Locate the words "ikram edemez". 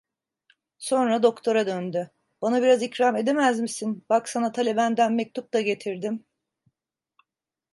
2.83-3.59